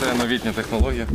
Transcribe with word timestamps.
Це 0.00 0.14
новітня 0.14 0.52
технологія. 0.52 1.06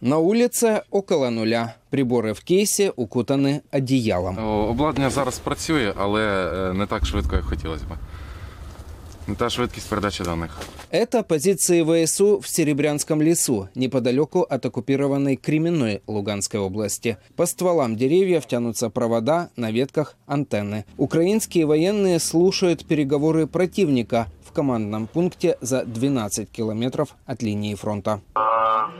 На 0.00 0.18
улице 0.18 0.82
около 0.90 1.30
нуля. 1.30 1.74
Приборы 1.90 2.34
в 2.34 2.40
кейсе 2.40 2.90
укутаны 2.90 3.62
одеялом. 3.72 4.38
О, 4.38 4.66
Обладнання 4.70 5.10
зараз 5.10 5.38
працює, 5.38 5.92
але 5.96 6.22
е, 6.22 6.72
не 6.72 6.86
так 6.86 7.06
швидко, 7.06 7.36
як 7.36 7.44
хотілося 7.44 7.84
б. 7.84 7.88
Не 9.28 9.34
та 9.34 9.50
швидкість 9.50 9.88
передачі 9.88 10.22
даних. 10.24 10.58
Это 10.92 11.22
позиции 11.22 11.82
ВСУ 11.82 12.38
в 12.38 12.46
Серебрянском 12.46 13.22
лесу, 13.22 13.68
неподалеку 13.74 14.46
от 14.50 14.66
оккупированной 14.66 15.36
Кременной 15.36 16.00
Луганской 16.06 16.60
области. 16.60 17.16
По 17.34 17.46
стволам 17.46 17.96
деревьев 17.96 18.46
тянутся 18.46 18.88
провода, 18.88 19.48
на 19.56 19.72
ветках 19.72 20.16
антенны. 20.26 20.84
Украинские 20.96 21.66
военные 21.66 22.20
слушают 22.20 22.84
переговоры 22.86 23.46
противника 23.46 24.26
в 24.51 24.53
командном 24.53 25.07
пункте 25.07 25.57
за 25.61 25.85
12 25.85 26.51
километров 26.51 27.15
от 27.25 27.41
линии 27.41 27.73
фронта. 27.75 28.19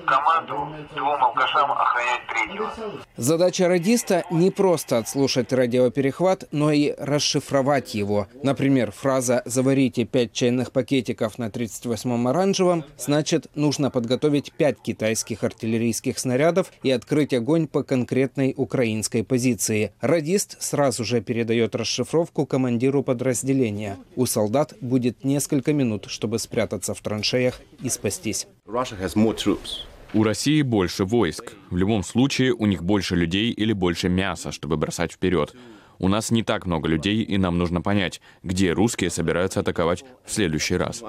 Команду 0.06 0.68
двум 0.96 1.24
алкашам 1.24 1.72
охранять 1.72 2.22
третьего. 2.28 2.72
Задача 3.18 3.68
радиста 3.68 4.24
не 4.32 4.52
просто 4.52 4.98
отслушать 4.98 5.54
радиоперехват, 5.54 6.48
но 6.52 6.72
и 6.72 6.94
расшифровать 6.98 7.94
его. 7.94 8.28
Например, 8.44 8.92
фраза 8.92 9.42
«заварите 9.46 10.06
5 10.06 10.34
чайных 10.34 10.72
пакетиков 10.72 11.38
на 11.38 11.50
38-м 11.50 12.28
оранжевом» 12.28 12.84
значит, 12.98 13.48
нужно 13.56 13.90
подготовить 13.92 14.52
5 14.54 14.82
китайских 14.82 15.44
артиллерийских 15.44 16.20
снарядов 16.20 16.72
и 16.84 16.92
открыть 16.92 17.34
огонь 17.34 17.68
по 17.68 17.84
конкретной 17.84 18.54
украинской 18.58 19.24
позиции. 19.24 19.94
Радист 20.02 20.62
сразу 20.62 21.04
же 21.04 21.22
передает 21.22 21.76
расшифровку 21.76 22.46
командиру 22.46 23.04
подразделения. 23.04 23.98
У 24.16 24.26
солдат 24.26 24.74
будет 24.82 25.24
несколько 25.24 25.74
минут, 25.74 26.06
чтобы 26.10 26.40
спрятаться 26.40 26.94
в 26.94 27.02
траншеях 27.02 27.62
и 27.82 27.90
спастись. 27.90 28.48
У 30.14 30.24
России 30.24 30.62
больше 30.62 31.04
войск. 31.04 31.52
В 31.70 31.76
любом 31.76 32.04
случае, 32.04 32.54
у 32.54 32.66
них 32.66 32.84
больше 32.84 33.18
людей 33.18 33.52
или 33.52 33.74
больше 33.74 34.08
мяса, 34.08 34.54
чтобы 34.54 34.78
бросать 34.78 35.12
вперед. 35.12 35.54
У 36.00 36.08
нас 36.08 36.32
не 36.32 36.42
так 36.42 36.66
много 36.66 36.88
людей, 36.88 37.22
и 37.22 37.38
нам 37.38 37.58
нужно 37.58 37.82
понять, 37.82 38.22
где 38.44 38.72
русские 38.72 39.10
собираются 39.10 39.60
атаковать 39.60 40.06
в 40.26 40.32
следующий 40.32 40.78
раз. 40.78 41.04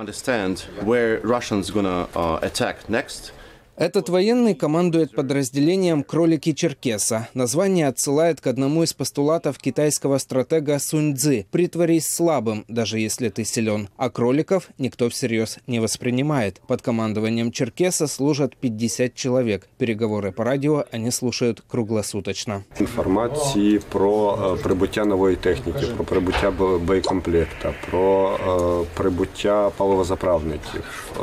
To 3.81 3.83
understand 3.83 4.07
where 4.07 4.07
Russians 4.07 4.07
gonna 4.07 4.07
uh, 4.07 4.07
attack 4.07 4.07
next. 4.07 4.07
Этот 4.07 4.09
военный 4.09 4.55
командует 4.55 5.13
подразделением 5.15 6.03
«Кролики 6.03 6.53
Черкеса». 6.53 7.27
Название 7.35 7.87
отсылает 7.87 8.41
к 8.41 8.47
одному 8.47 8.81
из 8.83 8.93
постулатов 8.93 9.59
китайского 9.59 10.17
стратега 10.17 10.79
Сунь 10.79 11.15
Цзы 11.15 11.45
«Притворись 11.51 12.07
слабым, 12.07 12.65
даже 12.67 12.97
если 12.99 13.29
ты 13.29 13.45
силен». 13.45 13.87
А 13.97 14.09
кроликов 14.09 14.69
никто 14.79 15.07
всерьез 15.09 15.59
не 15.67 15.79
воспринимает. 15.79 16.59
Под 16.67 16.81
командованием 16.81 17.51
Черкеса 17.51 18.07
служат 18.07 18.55
50 18.57 19.13
человек. 19.13 19.67
Переговоры 19.77 20.31
по 20.31 20.43
радио 20.43 20.85
они 20.91 21.11
слушают 21.11 21.61
круглосуточно. 21.67 22.63
інформації 22.79 23.79
про 23.89 24.39
е, 24.59 24.63
прибуття 24.63 25.05
нової 25.05 25.35
техніки, 25.35 25.85
про 25.95 26.03
прибуття 26.05 26.51
бо- 26.51 26.79
боєкомплекта, 26.79 27.73
про 27.91 28.37
е, 28.83 28.97
прибуття 28.97 29.69
паливозаправників, 29.77 31.13
е, 31.19 31.21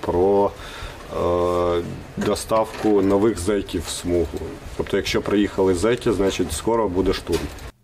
про 0.00 0.50
е, 0.91 0.91
доставку 2.17 3.01
нових 3.01 3.39
зеків 3.39 3.83
в 3.87 3.89
смугу. 3.89 4.39
Тобто, 4.77 4.97
якщо 4.97 5.21
приїхали 5.21 5.75
зеки, 5.75 6.13
значить 6.13 6.51
скоро 6.51 6.89
буде 6.89 7.13
штурм. 7.13 7.39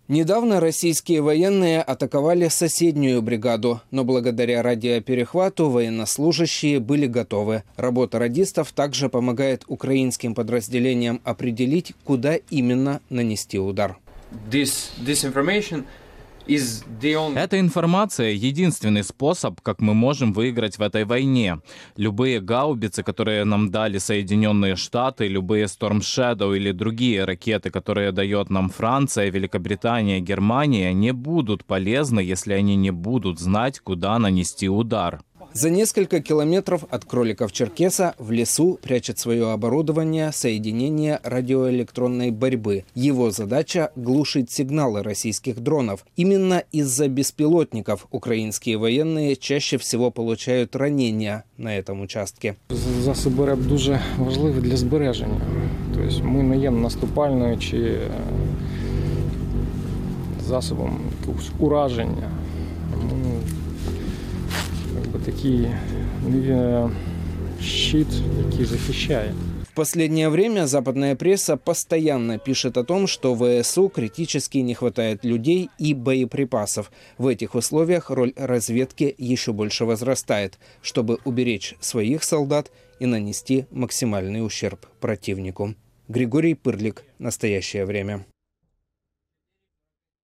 Недавно 0.08 0.58
российские 0.58 1.20
военные 1.20 1.80
атаковали 1.80 2.48
соседнюю 2.48 3.22
бригаду, 3.22 3.80
но 3.92 4.02
благодаря 4.02 4.60
радиоперехвату 4.60 5.70
военнослужащие 5.70 6.80
были 6.80 7.06
готовы. 7.06 7.62
Работа 7.76 8.18
радистов 8.18 8.72
также 8.72 9.08
помогает 9.08 9.62
украинским 9.68 10.34
подразделениям 10.34 11.20
определить, 11.22 11.94
куда 12.04 12.34
именно 12.50 13.00
нанести 13.08 13.60
удар. 13.60 13.98
this 14.50 14.90
this 15.04 15.24
information 15.24 15.84
Эта 16.46 17.60
информация— 17.60 18.30
единственный 18.32 19.04
способ, 19.04 19.60
как 19.60 19.80
мы 19.80 19.94
можем 19.94 20.32
выиграть 20.32 20.78
в 20.78 20.82
этой 20.82 21.04
войне. 21.04 21.60
Любые 21.96 22.40
гаубицы, 22.40 23.02
которые 23.02 23.44
нам 23.44 23.70
дали 23.70 23.98
Соединенные 23.98 24.76
Штаты, 24.76 25.28
любые 25.28 25.66
Storm 25.66 26.00
Shadow 26.00 26.56
или 26.56 26.72
другие 26.72 27.24
ракеты, 27.24 27.70
которые 27.70 28.12
дает 28.12 28.50
нам 28.50 28.68
Франция, 28.68 29.30
Великобритания, 29.30 30.20
Германия, 30.20 30.92
не 30.92 31.12
будут 31.12 31.64
полезны, 31.64 32.20
если 32.20 32.54
они 32.54 32.76
не 32.76 32.90
будут 32.90 33.38
знать, 33.38 33.80
куда 33.80 34.18
нанести 34.18 34.68
удар. 34.68 35.20
За 35.52 35.68
несколько 35.68 36.20
километров 36.20 36.84
от 36.90 37.04
кроликов 37.04 37.50
Черкеса 37.50 38.14
в 38.18 38.30
лесу 38.30 38.78
прячет 38.80 39.18
свое 39.18 39.50
оборудование 39.50 40.30
соединение 40.30 41.18
радиоэлектронной 41.24 42.30
борьбы. 42.30 42.84
Его 42.94 43.32
задача– 43.32 43.90
глушить 43.96 44.52
сигналы 44.52 45.02
российских 45.02 45.60
дронов. 45.60 46.06
Именно 46.14 46.62
из-за 46.70 47.08
беспилотников 47.08 48.06
украинские 48.12 48.78
военные 48.78 49.34
чаще 49.34 49.76
всего 49.78 50.12
получают 50.12 50.76
ранения 50.76 51.42
на 51.58 51.76
этом 51.76 52.00
участке. 52.00 52.54
Засоби 53.00 53.44
РЕП 53.46 53.58
дуже 53.58 54.00
важливі 54.18 54.60
для 54.60 54.76
збереження. 54.76 55.40
Тобто 55.94 56.24
ми 56.24 56.42
не 56.42 56.58
є 56.58 56.70
наступальною 56.70 57.58
чи 57.58 57.76
е, 57.76 58.10
засобом 60.46 61.00
ураження. 61.58 62.30
Якби 65.12 65.32
такий 65.32 65.66
е, 66.50 66.90
щит, 67.62 68.06
який 68.46 68.64
захищає. 68.64 69.34
В 69.62 69.74
последнее 69.74 70.28
время 70.28 70.66
западная 70.66 71.14
пресса 71.14 71.56
постоянно 71.56 72.38
пишет 72.38 72.76
о 72.76 72.84
том, 72.84 73.06
что 73.06 73.34
ВСУ 73.34 73.88
критически 73.88 74.58
не 74.58 74.74
хватает 74.74 75.24
людей 75.24 75.68
и 75.78 75.94
боеприпасов. 75.94 76.90
В 77.18 77.26
этих 77.26 77.54
условиях 77.54 78.10
роль 78.10 78.32
разведки 78.36 79.14
еще 79.18 79.52
больше 79.52 79.84
возрастает, 79.84 80.58
чтобы 80.82 81.18
уберечь 81.24 81.76
своих 81.80 82.24
солдат 82.24 82.70
и 83.00 83.06
нанести 83.06 83.66
максимальный 83.70 84.44
ущерб 84.44 84.86
противнику. 85.00 85.74
Григорий 86.08 86.54
Пырлик. 86.54 87.04
Настоящее 87.18 87.84
время. 87.84 88.24